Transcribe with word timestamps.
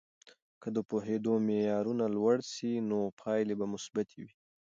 که 0.61 0.67
د 0.75 0.77
پوهیدو 0.89 1.33
معیارونه 1.47 2.05
لوړ 2.15 2.37
سي، 2.53 2.71
نو 2.89 2.99
پایلې 3.21 3.55
به 3.59 3.65
مثبتې 3.73 4.17
وي. 4.25 4.33